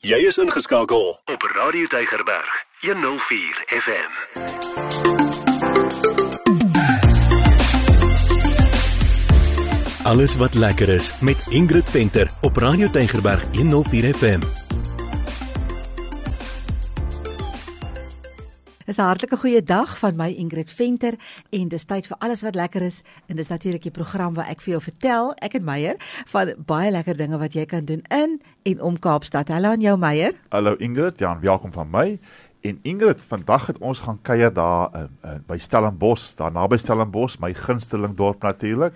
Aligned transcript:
Jy 0.00 0.16
is 0.16 0.38
ingeskakel 0.40 1.10
op 1.28 1.42
Radio 1.42 1.86
Tygerberg 1.86 2.64
104 2.80 3.64
FM. 3.68 4.12
Alles 10.02 10.36
wat 10.36 10.54
lekker 10.54 10.88
is 10.88 11.12
met 11.20 11.46
Ingrid 11.48 11.90
Venter 11.90 12.30
op 12.40 12.56
Radio 12.56 12.90
Tygerberg 12.90 13.44
104 13.52 14.14
FM. 14.14 14.40
Dis 18.90 18.98
'n 18.98 19.06
hartlike 19.06 19.36
goeie 19.36 19.62
dag 19.62 19.98
van 19.98 20.16
my 20.16 20.32
Ingrid 20.34 20.70
Venter 20.70 21.14
en 21.50 21.68
dis 21.68 21.84
tyd 21.84 22.06
vir 22.06 22.16
alles 22.18 22.42
wat 22.42 22.54
lekker 22.54 22.82
is 22.82 23.02
en 23.26 23.36
dis 23.36 23.48
natuurlik 23.48 23.82
die 23.82 23.90
program 23.90 24.34
waar 24.34 24.48
ek 24.50 24.60
vir 24.60 24.70
jou 24.72 24.82
vertel, 24.82 25.30
ek 25.38 25.54
en 25.54 25.64
Meyer, 25.64 25.94
van 26.26 26.54
baie 26.66 26.90
lekker 26.90 27.16
dinge 27.16 27.38
wat 27.38 27.52
jy 27.52 27.66
kan 27.66 27.84
doen 27.84 28.02
in 28.10 28.40
en 28.62 28.82
om 28.82 28.98
Kaapstad. 28.98 29.48
Hallo 29.48 29.70
aan 29.70 29.80
jou 29.80 29.96
Meyer. 29.96 30.34
Hallo 30.48 30.74
Ingrid, 30.74 31.18
ja, 31.18 31.38
welkom 31.40 31.72
van 31.72 31.90
my. 31.90 32.18
En 32.60 32.78
Ingrid, 32.82 33.20
vandag 33.20 33.66
het 33.66 33.78
ons 33.78 34.00
gaan 34.00 34.18
kuier 34.22 34.52
daar 34.52 34.90
uh, 34.94 35.02
uh, 35.24 35.38
by 35.46 35.58
Stellenbosch, 35.58 36.34
daar 36.34 36.52
naby 36.52 36.76
Stellenbosch, 36.76 37.38
my 37.38 37.54
gunsteling 37.54 38.16
dorp 38.16 38.42
natuurlik. 38.42 38.92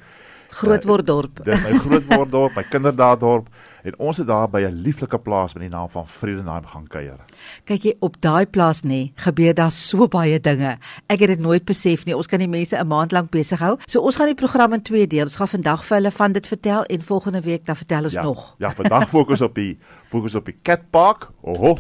Grootworddorp. 0.55 1.41
Uh, 1.41 1.45
dis 1.45 1.63
my 1.63 1.79
Grootworddorp, 1.79 2.57
my 2.57 2.67
kinderdaaddorp 2.71 3.49
en 3.85 3.99
ons 4.01 4.17
het 4.17 4.27
daar 4.27 4.49
by 4.49 4.63
'n 4.65 4.81
lieflike 4.83 5.19
plaas 5.19 5.53
met 5.55 5.63
die 5.63 5.71
naam 5.71 5.89
van 5.91 6.07
Vredenheim 6.09 6.67
gaan 6.67 6.87
kuier. 6.87 7.19
Kyk 7.65 7.83
jy 7.83 7.95
op 8.01 8.17
daai 8.21 8.47
plaas 8.47 8.83
nê, 8.83 9.13
gebeur 9.15 9.55
daar 9.55 9.73
so 9.73 10.09
baie 10.09 10.41
dinge. 10.41 10.79
Ek 11.07 11.21
het 11.21 11.29
dit 11.29 11.39
nooit 11.39 11.65
besef 11.65 12.05
nie. 12.05 12.17
Ons 12.17 12.27
kan 12.27 12.39
die 12.39 12.49
mense 12.49 12.77
'n 12.77 12.87
maand 12.87 13.13
lank 13.13 13.31
besig 13.31 13.59
hou. 13.59 13.77
So 13.87 14.01
ons 14.01 14.17
gaan 14.17 14.27
die 14.27 14.35
program 14.35 14.73
in 14.73 14.83
twee 14.83 15.07
dele. 15.07 15.25
Ons 15.25 15.37
gaan 15.37 15.49
vandag 15.49 15.85
vir 15.85 15.97
hulle 15.97 16.11
van 16.11 16.33
dit 16.33 16.47
vertel 16.47 16.85
en 16.85 17.01
volgende 17.01 17.41
week 17.41 17.67
dan 17.67 17.77
vertel 17.77 18.03
ons 18.03 18.13
ja, 18.13 18.23
nog. 18.23 18.55
Ja, 18.59 18.71
vandag 18.71 19.09
fokus 19.09 19.41
op 19.41 19.55
die 19.55 19.79
fokus 20.09 20.35
op 20.35 20.45
die 20.45 20.57
Cat 20.63 20.91
Park. 20.91 21.31
Oho. 21.43 21.77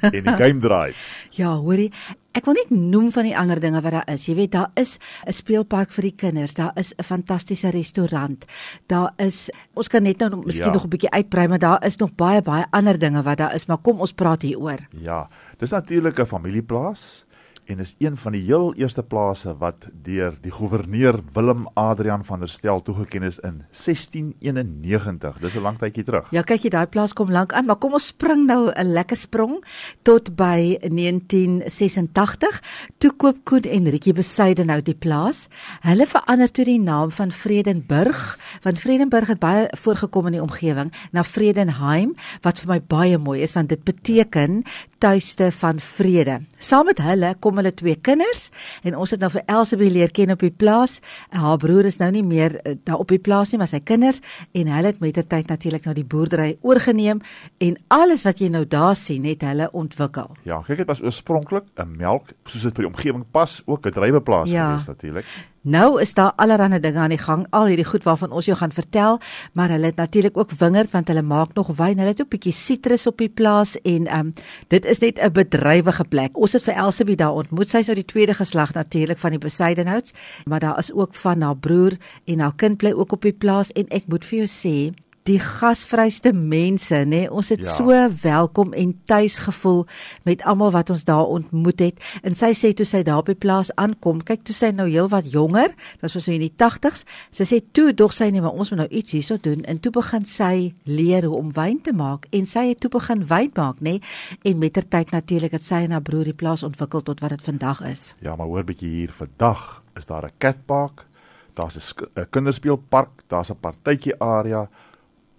En 0.00 0.22
die 0.22 0.36
Game 0.42 0.60
Drive. 0.60 1.28
ja, 1.30 1.54
hoorie, 1.54 1.92
Ek 2.32 2.46
wil 2.48 2.56
net 2.56 2.70
noem 2.72 3.10
van 3.12 3.26
die 3.28 3.34
ander 3.36 3.60
dinge 3.60 3.82
wat 3.84 3.92
daar 3.92 4.08
is. 4.08 4.24
Jy 4.24 4.34
weet 4.38 4.52
daar 4.54 4.70
is 4.80 4.98
'n 5.26 5.32
speelpark 5.32 5.92
vir 5.92 6.02
die 6.02 6.16
kinders, 6.16 6.54
daar 6.54 6.72
is 6.76 6.94
'n 6.96 7.04
fantastiese 7.04 7.70
restaurant. 7.70 8.46
Daar 8.86 9.12
is 9.18 9.50
ons 9.74 9.88
kan 9.88 10.02
net 10.02 10.18
nou 10.18 10.44
miskien 10.44 10.66
ja. 10.66 10.72
nog 10.72 10.84
'n 10.84 10.88
bietjie 10.88 11.10
uitbrei, 11.10 11.48
maar 11.48 11.58
daar 11.58 11.84
is 11.84 11.96
nog 11.96 12.14
baie 12.14 12.42
baie 12.42 12.64
ander 12.70 12.98
dinge 12.98 13.22
wat 13.22 13.36
daar 13.36 13.54
is, 13.54 13.66
maar 13.66 13.78
kom 13.78 14.00
ons 14.00 14.12
praat 14.12 14.42
hieroor. 14.42 14.78
Ja, 14.90 15.28
dis 15.58 15.70
natuurlik 15.70 16.18
'n 16.18 16.26
familieplaas 16.26 17.24
en 17.64 17.78
is 17.78 17.94
een 17.98 18.16
van 18.16 18.32
die 18.32 18.42
heel 18.42 18.74
eerste 18.74 19.02
plase 19.02 19.56
wat 19.58 19.86
deur 20.02 20.34
die 20.40 20.50
goewerneur 20.50 21.20
Willem 21.32 21.68
Adrian 21.74 22.24
van 22.24 22.40
der 22.40 22.48
Stel 22.48 22.82
toegeken 22.82 23.22
is 23.22 23.38
in 23.38 23.62
1691. 23.70 25.38
Dis 25.38 25.54
'n 25.54 25.60
lang 25.60 25.78
tydjie 25.78 26.04
terug. 26.04 26.26
Ja, 26.30 26.42
kyk 26.42 26.62
jy 26.62 26.70
daai 26.70 26.86
plaas 26.86 27.12
kom 27.12 27.30
lank 27.30 27.52
aan, 27.52 27.64
maar 27.64 27.76
kom 27.76 27.92
ons 27.92 28.06
spring 28.06 28.46
nou 28.46 28.70
'n 28.70 28.92
lekker 28.92 29.16
sprong 29.16 29.64
tot 30.02 30.36
by 30.36 30.78
1986. 30.80 32.62
Toe 32.98 33.12
koop 33.16 33.44
Koen 33.44 33.62
en 33.62 33.88
Rietjie 33.88 34.12
besyde 34.12 34.64
nou 34.64 34.82
die 34.82 34.94
plaas. 34.94 35.48
Hulle 35.80 36.06
verander 36.06 36.50
toe 36.50 36.64
die 36.64 36.80
naam 36.80 37.10
van 37.10 37.30
Vredenburg, 37.30 38.38
want 38.62 38.80
Vredenburg 38.80 39.26
het 39.26 39.38
baie 39.38 39.68
voorgekom 39.70 40.26
in 40.26 40.32
die 40.32 40.42
omgewing 40.42 40.92
na 41.12 41.22
Vredenheim 41.22 42.14
wat 42.40 42.58
vir 42.58 42.68
my 42.68 42.80
baie 42.80 43.18
mooi 43.18 43.42
is 43.42 43.52
want 43.52 43.68
dit 43.68 43.84
beteken 43.84 44.62
tuiste 45.02 45.52
van 45.52 45.80
vrede. 45.80 46.40
Saam 46.58 46.86
met 46.86 47.00
hulle 47.02 47.34
kom 47.40 47.51
hulle 47.60 47.74
twee 47.74 47.96
kinders 47.96 48.50
en 48.82 48.96
ons 48.96 49.10
het 49.10 49.20
nou 49.20 49.30
vir 49.30 49.44
Elsabie 49.46 49.90
leer 49.90 50.10
ken 50.10 50.30
op 50.30 50.40
die 50.44 50.50
plaas. 50.50 51.00
Haar 51.30 51.58
broer 51.58 51.88
is 51.90 51.98
nou 51.98 52.10
nie 52.10 52.24
meer 52.26 52.58
uh, 52.62 52.74
daar 52.84 53.02
op 53.02 53.08
die 53.08 53.18
plaas 53.18 53.52
nie, 53.52 53.58
maar 53.58 53.70
sy 53.70 53.80
kinders 53.80 54.20
en 54.52 54.66
hulle 54.72 54.92
het 54.92 55.00
met 55.00 55.14
die 55.14 55.26
tyd 55.26 55.48
natuurlik 55.48 55.84
nou 55.84 55.94
die 55.94 56.04
boerdery 56.04 56.56
oorgeneem 56.62 57.22
en 57.58 57.78
alles 57.88 58.24
wat 58.26 58.40
jy 58.40 58.48
nou 58.48 58.64
daar 58.66 58.96
sien, 58.96 59.24
het 59.24 59.42
hulle 59.46 59.70
ontwikkel. 59.72 60.36
Ja, 60.48 60.62
kyk 60.66 60.82
dit 60.82 60.90
was 60.90 61.02
oorspronklik 61.02 61.64
'n 61.76 61.96
melk 61.96 62.32
soos 62.46 62.62
dit 62.62 62.74
vir 62.74 62.84
die 62.84 62.92
omgewing 62.92 63.24
pas, 63.30 63.62
ook 63.66 63.86
'n 63.86 63.92
druiweplaas 63.92 64.50
ja. 64.50 64.70
gewees 64.70 64.86
natuurlik. 64.86 65.26
Nou 65.62 66.00
is 66.00 66.14
daar 66.14 66.32
allerlei 66.36 66.80
dinge 66.80 66.98
aan 66.98 67.12
die 67.14 67.18
gang, 67.18 67.46
al 67.50 67.68
hierdie 67.70 67.86
goed 67.86 68.02
waarvan 68.02 68.32
ons 68.34 68.48
jou 68.50 68.56
gaan 68.58 68.72
vertel, 68.74 69.20
maar 69.52 69.70
hulle 69.70 69.92
het 69.92 69.96
natuurlik 69.96 70.36
ook 70.36 70.50
wingerd 70.58 70.90
want 70.90 71.08
hulle 71.08 71.22
maak 71.22 71.54
nog 71.54 71.70
wyn. 71.76 71.98
Hulle 71.98 72.10
het 72.10 72.20
ook 72.20 72.26
'n 72.26 72.34
bietjie 72.34 72.52
sitrus 72.52 73.06
op 73.06 73.18
die 73.18 73.28
plaas 73.28 73.80
en 73.82 74.06
ehm 74.06 74.18
um, 74.18 74.32
dit 74.68 74.84
is 74.84 74.98
net 74.98 75.22
'n 75.22 75.32
bedrywige 75.32 76.04
plek. 76.04 76.38
Ons 76.38 76.52
het 76.52 76.62
vir 76.62 76.74
Elsabie 76.74 77.16
daar 77.16 77.32
ontmoet. 77.32 77.68
Sy's 77.68 77.86
nou 77.86 77.94
die 77.94 78.04
tweede 78.04 78.34
geslag 78.34 78.74
natuurlik 78.74 79.18
van 79.18 79.30
die 79.30 79.38
Besidenhouts, 79.38 80.12
maar 80.44 80.60
daar 80.60 80.78
is 80.78 80.92
ook 80.92 81.14
van 81.14 81.40
haar 81.40 81.56
broer 81.56 81.92
en 82.24 82.38
haar 82.38 82.54
kind 82.56 82.76
bly 82.76 82.92
ook 82.92 83.12
op 83.12 83.22
die 83.22 83.32
plaas 83.32 83.72
en 83.72 83.88
ek 83.88 84.02
moet 84.06 84.24
vir 84.24 84.38
jou 84.38 84.48
sê, 84.48 84.94
die 85.28 85.38
gasvryste 85.38 86.32
mense, 86.34 86.96
nê. 87.04 87.22
Nee? 87.22 87.30
Ons 87.30 87.52
het 87.52 87.62
ja. 87.62 87.74
so 87.76 87.94
welkom 88.22 88.72
en 88.74 88.94
tuis 89.06 89.38
gevoel 89.38 89.84
met 90.26 90.42
almal 90.48 90.72
wat 90.74 90.90
ons 90.90 91.04
daar 91.06 91.26
ontmoet 91.30 91.80
het. 91.80 92.02
En 92.26 92.34
sy 92.38 92.50
sê 92.58 92.72
toe 92.74 92.86
sy 92.88 93.04
daar 93.06 93.22
by 93.26 93.36
plaas 93.38 93.70
aankom, 93.78 94.22
kyk 94.26 94.42
toe 94.48 94.56
sy 94.56 94.72
nou 94.74 94.88
heelwat 94.90 95.28
jonger, 95.30 95.70
dit 96.00 96.02
was 96.02 96.16
so 96.18 96.34
in 96.34 96.42
die 96.42 96.52
80s. 96.58 97.04
Sy 97.30 97.46
sê 97.48 97.60
toe 97.74 97.92
dog 97.94 98.14
sy 98.16 98.32
nie, 98.34 98.42
maar 98.42 98.56
ons 98.56 98.72
moet 98.72 98.82
nou 98.82 98.88
iets 98.90 99.14
hierso 99.14 99.38
doen 99.42 99.62
en 99.70 99.78
toe 99.82 99.92
begin 99.94 100.26
sy 100.26 100.72
leer 100.90 101.28
hoe 101.28 101.38
om 101.38 101.52
wyn 101.54 101.78
te 101.84 101.94
maak 101.94 102.26
en 102.34 102.48
sy 102.48 102.68
het 102.72 102.82
toe 102.82 102.90
begin 102.92 103.26
wyn 103.30 103.54
maak, 103.54 103.78
nê. 103.80 103.98
Nee? 103.98 104.50
En 104.52 104.58
mettertyd 104.58 105.12
natuurlik 105.14 105.54
het 105.54 105.64
sy 105.64 105.84
en 105.86 105.94
haar 105.94 106.04
broer 106.04 106.32
die 106.32 106.36
plaas 106.36 106.64
ontwikkel 106.66 107.04
tot 107.06 107.22
wat 107.22 107.36
dit 107.36 107.46
vandag 107.46 107.82
is. 107.86 108.12
Ja, 108.24 108.34
maar 108.36 108.50
hoor 108.50 108.66
bietjie 108.66 108.90
hier 108.90 109.14
vandag 109.14 109.82
is 109.98 110.06
daar 110.06 110.26
'n 110.26 110.34
catpark, 110.38 111.06
daar's 111.54 111.76
'n 111.76 112.26
kinderspeelpark, 112.30 113.22
daar's 113.28 113.50
'n 113.50 113.60
partytjie 113.60 114.18
area 114.18 114.68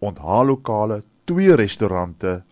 onthaallokale, 0.10 1.04
twee 1.30 1.56
restaurante, 1.56 2.44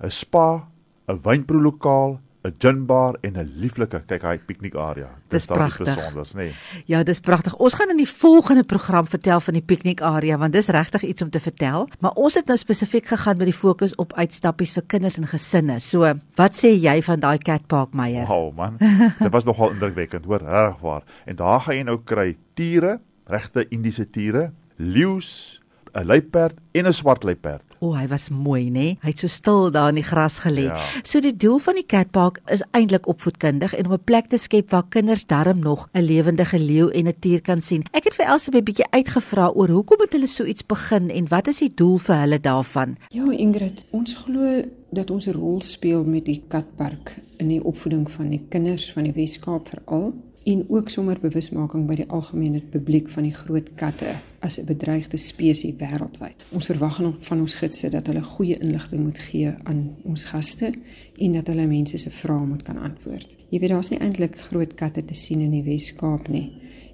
'n 0.00 0.10
spa, 0.10 0.68
'n 1.08 1.20
wynproelokaal, 1.22 2.20
'n 2.42 2.54
ginbar 2.58 3.16
en 3.20 3.36
'n 3.36 3.52
lieflike 3.56 4.02
kyk 4.06 4.22
hy 4.22 4.38
piknikarea. 4.38 5.08
Dis 5.28 5.46
pragtig, 5.46 5.94
besonders, 5.94 6.32
nê? 6.32 6.36
Nee. 6.36 6.54
Ja, 6.86 7.02
dis 7.02 7.20
pragtig. 7.20 7.54
Ons 7.56 7.74
gaan 7.74 7.90
in 7.90 7.96
die 7.96 8.08
volgende 8.08 8.64
program 8.64 9.06
vertel 9.06 9.40
van 9.40 9.54
die 9.54 9.62
piknikarea 9.62 10.38
want 10.38 10.52
dis 10.52 10.68
regtig 10.68 11.02
iets 11.02 11.22
om 11.22 11.30
te 11.30 11.40
vertel, 11.40 11.88
maar 12.00 12.12
ons 12.12 12.34
het 12.34 12.46
nou 12.46 12.56
spesifiek 12.56 13.06
gegaan 13.06 13.36
met 13.36 13.46
die 13.46 13.56
fokus 13.56 13.94
op 13.94 14.12
uitstappies 14.12 14.72
vir 14.72 14.82
kinders 14.86 15.18
en 15.18 15.26
gesinne. 15.26 15.80
So, 15.80 16.14
wat 16.34 16.56
sê 16.56 16.72
jy 16.72 17.02
van 17.02 17.20
daai 17.20 17.38
catpark 17.38 17.92
Meyer? 17.92 18.26
Wow, 18.26 18.54
man. 18.56 18.76
Dit 19.18 19.32
was 19.32 19.44
nogal 19.44 19.70
indrukwekkend, 19.70 20.24
hoor, 20.24 20.40
regwaar. 20.40 21.02
En 21.26 21.36
daar 21.36 21.60
gaan 21.60 21.76
jy 21.76 21.82
nou 21.82 22.00
kry 22.04 22.36
tiere, 22.54 23.00
regte 23.26 23.68
Indiese 23.68 24.10
tiere, 24.10 24.52
leeu's 24.76 25.59
'n 25.94 26.06
luiperd 26.06 26.54
en 26.72 26.86
'n 26.86 26.92
swart 26.92 27.22
luiperd. 27.22 27.62
O, 27.80 27.86
oh, 27.86 27.98
hy 27.98 28.06
was 28.08 28.28
mooi, 28.28 28.68
nê? 28.70 28.98
Hy 29.00 29.08
het 29.08 29.18
so 29.18 29.26
stil 29.26 29.70
daar 29.70 29.88
in 29.88 29.94
die 29.94 30.04
gras 30.04 30.38
gelê. 30.44 30.68
Ja. 30.68 30.76
So 31.02 31.20
die 31.20 31.36
doel 31.36 31.58
van 31.58 31.74
die 31.74 31.86
catpark 31.86 32.40
is 32.52 32.64
eintlik 32.76 33.06
opvoedkundig 33.08 33.74
en 33.74 33.86
om 33.86 33.92
'n 33.92 34.04
plek 34.04 34.28
te 34.28 34.38
skep 34.38 34.70
waar 34.70 34.84
kinders 34.88 35.26
darm 35.26 35.58
nog 35.58 35.88
'n 35.92 36.02
lewendige 36.02 36.58
leeu 36.58 36.90
en 36.90 37.08
'n 37.08 37.18
tier 37.20 37.40
kan 37.40 37.60
sien. 37.60 37.84
Ek 37.92 38.04
het 38.04 38.14
vir 38.14 38.26
Elsie 38.26 38.52
'n 38.56 38.64
bietjie 38.64 38.90
uitgevra 38.90 39.48
oor 39.54 39.68
hoekom 39.68 40.00
het 40.00 40.12
hulle 40.12 40.26
so 40.26 40.44
iets 40.44 40.66
begin 40.66 41.10
en 41.10 41.28
wat 41.28 41.48
is 41.48 41.58
die 41.58 41.74
doel 41.74 41.98
vir 41.98 42.16
hulle 42.16 42.40
daarvan? 42.40 42.96
Ja, 43.08 43.30
Ingrid, 43.30 43.84
ons 43.90 44.14
glo 44.14 44.62
dat 44.90 45.10
ons 45.10 45.26
'n 45.26 45.32
rol 45.32 45.60
speel 45.62 46.04
met 46.04 46.24
die 46.24 46.42
catpark 46.48 47.16
in 47.38 47.48
die 47.48 47.64
opvoeding 47.64 48.10
van 48.10 48.28
die 48.28 48.46
kinders 48.48 48.92
van 48.92 49.04
die 49.04 49.12
Wes-Kaap 49.12 49.68
veral 49.68 50.14
en 50.44 50.64
ook 50.68 50.88
sommer 50.88 51.18
bewusmaking 51.20 51.86
by 51.86 51.94
die 52.00 52.08
algemene 52.08 52.60
publiek 52.72 53.08
van 53.12 53.26
die 53.28 53.34
groot 53.34 53.74
katte 53.76 54.16
as 54.40 54.58
'n 54.58 54.64
bedreigde 54.64 55.16
spesies 55.16 55.76
wêreldwyd. 55.76 56.44
Ons 56.52 56.66
verwag 56.66 57.00
van 57.18 57.40
ons 57.40 57.54
gidse 57.54 57.90
dat 57.90 58.06
hulle 58.06 58.22
goeie 58.22 58.58
inligting 58.58 59.02
moet 59.02 59.18
gee 59.18 59.52
aan 59.62 59.96
ons 60.02 60.24
gaste 60.24 60.72
en 61.18 61.32
dat 61.32 61.46
hulle 61.46 61.66
mense 61.66 61.98
se 61.98 62.10
vrae 62.10 62.46
moet 62.46 62.62
kan 62.62 62.78
antwoord. 62.78 63.36
Jy 63.48 63.58
weet 63.58 63.70
daar's 63.70 63.90
nie 63.90 63.98
eintlik 63.98 64.38
groot 64.38 64.74
katte 64.74 65.04
te 65.04 65.14
sien 65.14 65.40
in 65.40 65.50
die 65.50 65.62
Wes-Kaap 65.62 66.28
nie. 66.28 66.52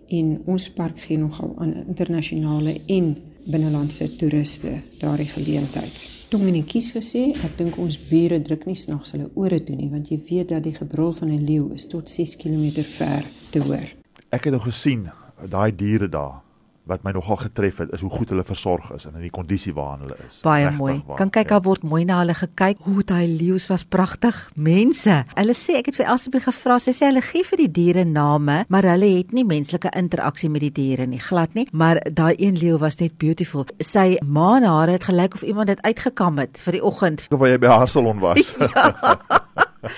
En 0.09 0.43
ons 0.45 0.71
park 0.71 1.01
gee 1.01 1.19
nogal 1.19 1.55
aan 1.59 1.75
internasionale 1.87 2.81
en 2.87 3.17
binnelandse 3.45 4.17
toeriste 4.17 4.81
daardie 4.99 5.29
geleentheid. 5.29 6.16
Dominetjies 6.27 6.89
gesê, 6.91 7.21
ek 7.47 7.53
dink 7.55 7.77
ons 7.79 7.95
bure 8.09 8.41
druk 8.43 8.65
nie 8.67 8.75
snags 8.75 9.13
hulle 9.15 9.29
ore 9.39 9.61
toe 9.63 9.77
nie 9.79 9.87
want 9.93 10.09
jy 10.11 10.17
weet 10.27 10.49
dat 10.51 10.65
die 10.65 10.75
gebrul 10.75 11.13
van 11.15 11.31
'n 11.31 11.45
leeu 11.47 11.69
is 11.75 11.87
tot 11.87 12.11
6 12.11 12.35
km 12.41 12.83
ver 12.83 13.31
te 13.51 13.63
hoor. 13.63 13.87
Ek 14.31 14.45
het 14.45 14.53
nou 14.53 14.63
gesien 14.63 15.07
daai 15.51 15.71
diere 15.71 16.09
daar 16.09 16.43
wat 16.87 17.03
my 17.03 17.11
nogal 17.17 17.39
getref 17.41 17.81
het 17.83 17.93
is 17.97 18.03
hoe 18.05 18.11
goed 18.11 18.31
hulle 18.31 18.45
versorg 18.47 18.93
is 18.95 19.07
en 19.09 19.17
in 19.19 19.25
die 19.27 19.33
kondisie 19.35 19.75
waarin 19.75 20.05
hulle 20.05 20.19
is. 20.29 20.39
Baie 20.47 20.65
Rechtig 20.65 20.79
mooi. 20.79 20.95
Waar, 21.07 21.19
kan 21.19 21.33
kyk 21.35 21.49
ja. 21.49 21.57
daar 21.57 21.65
word 21.67 21.87
mooi 21.87 22.05
na 22.07 22.21
hulle 22.23 22.37
gekyk. 22.39 22.83
Hoe 22.87 23.03
daai 23.07 23.27
leeu's 23.27 23.67
was 23.71 23.85
pragtig. 23.85 24.39
Mense, 24.55 25.19
hulle 25.35 25.57
sê 25.59 25.81
ek 25.81 25.91
het 25.91 25.99
vir 25.99 26.11
Elsabie 26.15 26.43
gevra, 26.45 26.79
sy 26.83 26.95
sê 26.95 27.09
hulle 27.11 27.25
gee 27.27 27.47
vir 27.49 27.63
die 27.65 27.71
diere 27.81 28.07
name, 28.07 28.61
maar 28.73 28.87
hulle 28.87 29.11
het 29.17 29.35
nie 29.35 29.47
menslike 29.47 29.91
interaksie 29.99 30.51
met 30.53 30.63
die 30.69 30.73
diere 30.79 31.09
nie, 31.11 31.21
glad 31.23 31.59
nie. 31.59 31.67
Maar 31.73 32.03
daai 32.07 32.37
een 32.39 32.59
leeu 32.61 32.79
was 32.83 33.01
net 33.03 33.19
beautiful. 33.19 33.67
Sy 33.83 34.21
maanhare 34.23 34.95
het 34.97 35.09
gelyk 35.11 35.35
of 35.35 35.43
iemand 35.43 35.75
dit 35.75 35.83
uitgekam 35.83 36.39
het 36.45 36.63
vir 36.63 36.79
die 36.79 36.85
oggend. 36.87 37.27
Of 37.35 37.43
jy 37.47 37.59
by 37.59 37.75
haar 37.75 37.91
salon 37.91 38.23
was. 38.23 38.55
ja. 38.71 39.43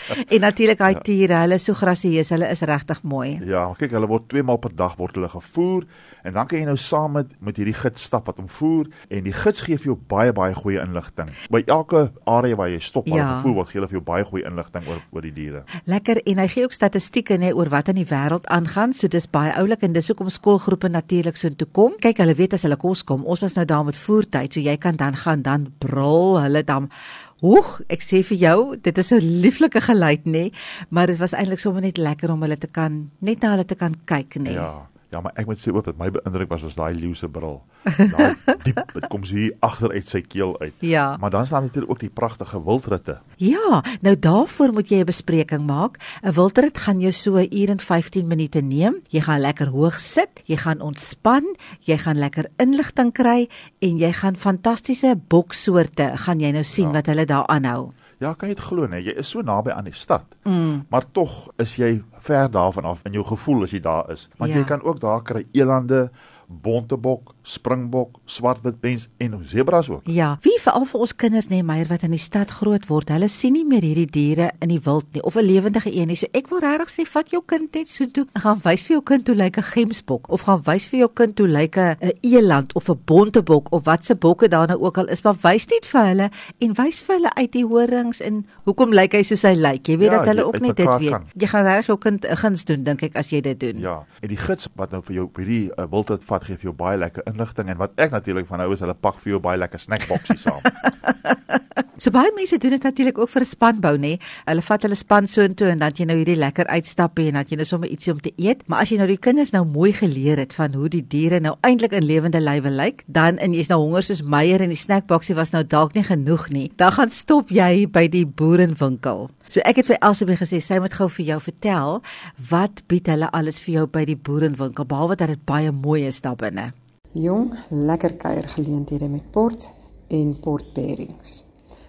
en 0.35 0.41
natuurlik 0.45 0.79
daai 0.79 1.01
tiere, 1.05 1.43
hulle 1.45 1.59
is 1.59 1.67
so 1.69 1.75
grasieus, 1.79 2.33
hulle 2.35 2.49
is 2.51 2.63
regtig 2.69 3.03
mooi. 3.03 3.39
Ja, 3.49 3.67
kyk, 3.79 3.93
hulle 3.97 4.09
word 4.11 4.29
twee 4.33 4.43
maal 4.47 4.61
per 4.63 4.75
dag 4.77 4.97
word 4.99 5.19
hulle 5.19 5.31
gevoer 5.33 5.87
en 6.25 6.35
dan 6.37 6.49
kan 6.49 6.59
jy 6.61 6.69
nou 6.69 6.77
saam 6.77 7.17
met 7.19 7.31
met 7.45 7.57
hierdie 7.61 7.77
gids 7.77 8.03
stap 8.09 8.27
wat 8.29 8.39
hom 8.41 8.49
voer 8.59 8.89
en 9.11 9.25
die 9.25 9.35
gids 9.37 9.63
gee 9.67 9.79
vir 9.79 9.93
jou 9.93 9.99
baie 10.11 10.33
baie 10.33 10.55
goeie 10.55 10.81
inligting. 10.83 11.31
By 11.51 11.63
elke 11.67 12.09
area 12.27 12.57
waar 12.59 12.71
jy 12.73 12.81
stop 12.85 13.09
waar 13.09 13.19
Ja. 13.19 13.25
ja. 13.29 13.37
gevoer 13.41 13.55
word, 13.55 13.69
gee 13.69 13.81
hulle 13.81 13.91
vir 13.91 13.99
jou 13.99 14.05
baie 14.05 14.25
goeie 14.25 14.47
inligting 14.47 14.89
oor 14.89 15.01
oor 15.13 15.23
die 15.23 15.33
diere. 15.33 15.65
Lekker 15.87 16.23
en 16.25 16.39
hy 16.43 16.49
gee 16.49 16.65
ook 16.65 16.77
statistieke 16.77 17.39
nê 17.39 17.53
oor 17.55 17.71
wat 17.73 17.89
in 17.93 18.01
die 18.01 18.09
wêreld 18.09 18.47
aangaan. 18.47 18.93
So 18.93 19.09
dis 19.09 19.27
baie 19.31 19.53
oulik 19.59 19.83
en 19.83 19.93
dis 19.97 20.09
hoekom 20.09 20.31
skoolgroepe 20.31 20.89
natuurlik 20.89 21.37
so 21.37 21.49
intoe 21.49 21.69
kom. 21.73 21.97
Kyk, 22.03 22.23
hulle 22.23 22.35
weet 22.39 22.55
as 22.55 22.67
hulle 22.67 22.77
kos 22.81 23.05
kom. 23.05 23.25
Ons 23.25 23.45
was 23.47 23.57
nou 23.59 23.65
daar 23.69 23.85
met 23.85 23.97
voertyd, 23.97 24.53
so 24.55 24.61
jy 24.61 24.77
kan 24.77 24.97
dan 24.97 25.17
gaan 25.17 25.43
dan 25.43 25.69
brul 25.79 26.39
hulle 26.41 26.63
dan 26.65 26.91
Oeg, 27.39 27.67
ek 27.87 28.03
sê 28.03 28.25
vir 28.27 28.39
jou, 28.39 28.61
dit 28.83 28.99
is 28.99 29.13
'n 29.13 29.23
lieflike 29.43 29.81
geluid 29.81 30.25
nê, 30.27 30.51
maar 30.91 31.07
dit 31.07 31.19
was 31.19 31.33
eintlik 31.33 31.61
sommer 31.61 31.83
net 31.83 31.97
lekker 31.97 32.31
om 32.31 32.43
hulle 32.43 32.59
te 32.59 32.67
kan 32.67 33.11
net 33.21 33.43
na 33.43 33.51
hulle 33.51 33.65
te 33.65 33.75
kan 33.75 33.95
kyk 34.07 34.35
nê. 34.39 34.55
Ja. 34.55 34.89
Ja, 35.11 35.21
maar 35.21 35.33
ek 35.41 35.47
moet 35.47 35.59
sê 35.59 35.73
ook 35.73 35.85
dat 35.85 35.97
my 35.97 36.11
beïndruk 36.11 36.49
was 36.53 36.63
was 36.63 36.75
daai 36.77 36.95
leeu 36.95 37.15
se 37.15 37.29
bril. 37.29 37.63
Daai 38.13 38.35
diep, 38.65 38.93
dit 38.93 39.07
kom 39.09 39.25
so 39.25 39.35
hier 39.35 39.55
agter 39.65 39.91
uit 39.95 40.09
sy 40.09 40.21
keel 40.21 40.53
uit. 40.61 40.75
Ja. 40.85 41.17
Maar 41.17 41.31
dan 41.31 41.47
staan 41.47 41.63
natuurlik 41.63 41.91
ook 41.91 42.01
die 42.01 42.11
pragtige 42.11 42.61
wildritte. 42.65 43.19
Ja, 43.37 43.83
nou 44.05 44.19
daarvoor 44.19 44.73
moet 44.73 44.89
jy 44.89 45.01
'n 45.01 45.05
bespreking 45.09 45.65
maak. 45.67 45.97
'n 46.23 46.33
Wildrit 46.33 46.79
gaan 46.79 47.01
jou 47.01 47.13
so 47.13 47.37
'n 47.39 47.49
uur 47.51 47.69
en 47.71 47.81
15 47.81 48.27
minute 48.27 48.61
neem. 48.61 49.01
Jy 49.09 49.21
gaan 49.21 49.41
lekker 49.41 49.67
hoog 49.69 49.99
sit, 50.01 50.43
jy 50.45 50.57
gaan 50.57 50.81
ontspan, 50.81 51.57
jy 51.81 51.97
gaan 51.99 52.19
lekker 52.19 52.47
inligting 52.59 53.13
kry 53.13 53.49
en 53.81 53.97
jy 53.99 54.13
gaan 54.13 54.37
fantastiese 54.37 55.17
boksoorte 55.29 56.13
gaan 56.17 56.41
jy 56.41 56.51
nou 56.53 56.65
sien 56.65 56.87
Ja. 56.89 56.93
wat 56.93 57.07
hulle 57.07 57.25
daar 57.25 57.47
aanhou. 57.47 57.93
Ja, 58.19 58.33
kan 58.35 58.49
jy 58.49 58.55
dit 58.55 58.65
glo 58.65 58.87
nee, 58.91 59.03
jy 59.05 59.13
is 59.21 59.29
so 59.31 59.41
naby 59.47 59.71
aan 59.71 59.85
die 59.85 59.95
stad. 59.95 60.25
Mm. 60.45 60.87
Maar 60.91 61.05
tog 61.13 61.49
is 61.63 61.77
jy 61.79 62.03
ver 62.19 62.51
daarvan 62.51 62.85
af 62.85 63.01
in 63.07 63.13
jou 63.13 63.25
gevoel 63.25 63.63
as 63.63 63.71
jy 63.71 63.81
daar 63.81 64.11
is. 64.11 64.29
Want 64.37 64.53
Ja. 64.53 64.59
jy 64.59 64.65
kan 64.65 64.83
ook 64.83 65.01
daar 65.01 65.23
kry 65.23 65.47
elande, 65.53 66.11
bontebok, 66.49 67.35
springbok, 67.43 68.19
swartwitpens 68.25 69.09
en 69.21 69.37
sebras 69.47 69.89
ook. 69.91 70.03
Ja, 70.09 70.39
wie 70.43 70.57
veral 70.63 70.85
vir 70.89 71.01
ons 71.01 71.13
kinders 71.17 71.49
nê, 71.53 71.63
Meyer 71.63 71.87
wat 71.91 72.03
in 72.07 72.11
die 72.15 72.19
stad 72.23 72.51
groot 72.51 72.87
word, 72.89 73.09
hulle 73.13 73.29
sien 73.29 73.53
nie 73.53 73.65
meer 73.69 73.83
hierdie 73.85 74.07
diere 74.11 74.51
in 74.65 74.69
die 74.73 74.81
wild 74.85 75.07
nie 75.15 75.23
of 75.23 75.37
'n 75.37 75.45
lewendige 75.45 75.91
een 75.95 76.09
nie. 76.09 76.17
So 76.17 76.27
ek 76.33 76.49
wil 76.51 76.61
regtig 76.61 76.89
sê 76.91 77.07
vat 77.07 77.31
jou 77.31 77.43
kind 77.47 77.75
net 77.75 77.89
so 77.89 78.07
toe, 78.07 78.27
gaan 78.35 78.61
wys 78.65 78.83
vir 78.85 78.95
jou 78.97 79.03
kind 79.03 79.27
hoe 79.29 79.37
lyk 79.37 79.59
'n 79.59 79.63
gemsbok 79.63 80.29
of 80.31 80.43
gaan 80.43 80.63
wys 80.65 80.89
vir 80.89 80.99
jou 81.01 81.09
kind 81.15 81.39
hoe 81.39 81.49
lyk 81.49 81.77
'n 81.77 81.97
'n 82.01 82.13
eland 82.23 82.75
of 82.75 82.89
'n 82.89 82.99
bontebok 83.07 83.73
of 83.73 83.85
wat 83.85 84.05
se 84.05 84.15
bokke 84.15 84.49
daar 84.49 84.69
nou 84.69 84.81
ook 84.81 84.99
al 84.99 85.09
is, 85.09 85.23
maar 85.23 85.37
wys 85.43 85.67
net 85.67 85.87
vir 85.87 86.07
hulle 86.07 86.31
en 86.61 86.73
wys 86.75 87.03
vir 87.03 87.17
hulle 87.17 87.35
uit 87.35 87.53
die 87.53 87.65
horings 87.67 88.21
en 88.21 88.47
hoekom 88.65 88.93
lyk 88.93 89.13
hy 89.13 89.23
soos 89.23 89.43
hy 89.43 89.55
lyk. 89.55 89.87
Jy 89.89 89.99
weet 89.99 90.11
Ja, 90.13 90.17
dat 90.19 90.27
hulle 90.27 90.45
ook 90.47 90.61
net 90.61 90.77
dit 90.77 90.87
weet. 90.99 91.11
kan. 91.11 91.25
Jy 91.37 91.47
gaan 91.47 91.65
regtig 91.65 91.87
jou 91.87 91.99
kind 91.99 92.25
'n 92.25 92.37
guns 92.37 92.65
doen 92.65 92.83
dink 92.83 93.03
ek 93.03 93.17
as 93.17 93.31
jy 93.31 93.41
dit 93.41 93.61
doen. 93.61 93.79
Ja, 93.79 94.05
en 94.23 94.29
die 94.29 94.37
gids 94.37 94.69
wat 94.77 94.91
nou 94.91 95.03
vir 95.03 95.15
jou 95.15 95.29
by 95.29 95.45
die 95.45 95.71
uh, 95.79 95.85
wildrit 95.91 96.23
vat 96.25 96.38
gee 96.47 96.57
vir 96.57 96.71
jou 96.71 96.77
baie 96.77 96.99
lekker 96.99 97.27
inligting 97.27 97.71
en 97.73 97.81
wat 97.81 97.97
ek 97.97 98.15
natuurlik 98.15 98.47
van 98.51 98.61
hou 98.65 98.73
is 98.73 98.81
hulle 98.85 98.95
pak 98.95 99.21
vir 99.25 99.37
jou 99.37 99.41
baie 99.43 99.59
lekker 99.59 99.81
snackboksies 99.81 100.47
saam. 100.47 100.63
So 102.03 102.13
baie 102.15 102.31
mense 102.35 102.59
doen 102.63 102.75
dit 102.77 102.83
natuurlik 102.83 103.19
ook 103.19 103.31
vir 103.31 103.43
'n 103.43 103.45
spanbou 103.45 103.97
nê. 103.99 104.19
Hulle 104.47 104.63
vat 104.63 104.83
hulle 104.83 104.95
span 104.95 105.27
soontoe 105.27 105.69
en 105.69 105.79
dan 105.79 105.93
jy 105.95 106.05
nou 106.05 106.17
hierdie 106.17 106.37
lekker 106.37 106.67
uitstappe 106.67 107.27
en 107.27 107.33
dan 107.33 107.45
jy 107.49 107.57
nou 107.57 107.67
sommer 107.67 107.89
ietsie 107.89 108.13
om 108.13 108.21
te 108.21 108.33
eet. 108.37 108.63
Maar 108.69 108.81
as 108.81 108.91
jy 108.91 108.97
nou 108.99 109.07
die 109.07 109.19
kinders 109.19 109.51
nou 109.53 109.65
mooi 109.65 109.93
geleer 109.93 110.39
het 110.39 110.55
van 110.55 110.75
hoe 110.75 110.89
die 110.89 111.07
diere 111.07 111.41
nou 111.41 111.57
eintlik 111.63 111.93
in 111.93 112.05
lewende 112.05 112.41
lywe 112.41 112.71
lyk, 112.71 113.03
dan 113.07 113.39
en 113.39 113.53
jy's 113.53 113.69
nou 113.69 113.81
honger 113.81 114.03
soos 114.03 114.23
Meyer 114.23 114.61
en 114.61 114.69
die 114.69 114.77
snackboksie 114.77 115.35
was 115.35 115.51
nou 115.51 115.65
dalk 115.65 115.95
nie 115.95 116.05
genoeg 116.05 116.51
nie. 116.51 116.73
Dan 116.77 116.93
gaan 116.93 117.11
stop 117.11 117.51
jy 117.51 117.87
by 117.87 118.09
die 118.09 118.27
boerenwinkel. 118.27 119.31
So 119.49 119.61
ek 119.65 119.77
het 119.77 119.87
vir 119.87 119.99
Elsabie 120.01 120.37
gesê 120.37 120.61
sy 120.61 120.79
moet 120.79 120.95
gou 120.95 121.09
vir 121.09 121.27
jou 121.27 121.41
vertel 121.41 122.03
wat 122.51 122.83
bied 122.87 123.07
hulle 123.07 123.31
alles 123.33 123.61
vir 123.61 123.75
jou 123.75 123.87
by 123.87 124.05
die 124.05 124.17
boerenwinkel 124.17 124.85
behalwe 124.85 125.17
dat 125.17 125.29
dit 125.29 125.45
baie 125.45 125.73
mooi 125.73 126.07
is 126.07 126.21
daar 126.21 126.37
binne. 126.37 126.73
Jong, 127.13 127.55
lekker 127.71 128.17
kuiergeleenthede 128.17 129.09
met 129.09 129.31
port 129.33 129.69
en 130.09 130.37
portpairings. 130.41 131.48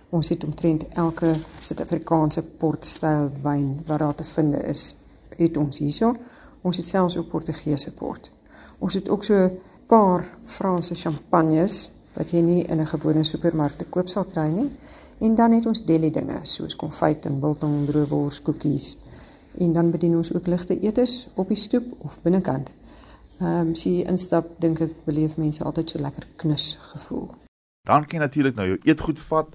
Ons 0.10 0.30
het 0.30 0.44
omtrent 0.44 0.88
elke 0.98 1.36
Suid-Afrikaanse 1.62 2.42
portstyl 2.58 3.28
wyn 3.44 3.82
wat 3.86 4.00
daar 4.02 4.16
te 4.16 4.26
vind 4.26 4.56
is, 4.64 4.96
het 5.38 5.58
ons 5.58 5.78
hierso. 5.78 6.16
Ons 6.66 6.78
het 6.82 6.88
selfs 6.88 7.18
ook 7.18 7.30
Portugese 7.30 7.94
port. 7.94 8.32
Ons 8.80 8.98
het 8.98 9.10
ook 9.10 9.24
so 9.24 9.34
'n 9.36 9.60
paar 9.88 10.26
Franse 10.44 10.96
champagnes 10.96 11.92
wat 12.14 12.32
jy 12.32 12.42
nie 12.42 12.64
in 12.64 12.82
'n 12.82 12.88
gewone 12.88 13.24
supermark 13.24 13.78
te 13.78 13.86
koop 13.86 14.10
sal 14.10 14.24
kry 14.24 14.48
nie. 14.48 14.70
En 15.20 15.36
dan 15.36 15.52
het 15.52 15.66
ons 15.66 15.86
deli 15.86 16.12
dinge 16.12 16.40
soos 16.44 16.76
konfyt 16.76 17.26
en 17.26 17.40
biltong, 17.40 17.88
droewors, 17.88 18.42
koekies. 18.42 18.98
En 19.58 19.74
dan 19.74 19.92
bedien 19.92 20.16
ons 20.16 20.34
ook 20.34 20.48
ligte 20.48 20.80
etes 20.80 21.28
op 21.36 21.48
die 21.48 21.58
stoep 21.58 21.86
of 21.98 22.22
binnekant. 22.22 22.72
Ehm 23.40 23.68
um, 23.68 23.72
as 23.72 23.84
jy 23.84 24.04
instap, 24.04 24.48
dink 24.60 24.80
ek 24.80 25.06
beleef 25.06 25.38
mense 25.38 25.64
altyd 25.64 25.90
so 25.90 26.00
lekker 26.00 26.28
knus 26.36 26.78
gevoel. 26.82 27.30
Dan 27.84 28.06
kan 28.06 28.20
jy 28.20 28.26
natuurlik 28.26 28.56
nou 28.56 28.68
jou 28.68 28.80
eetgoed 28.84 29.20
vat 29.20 29.48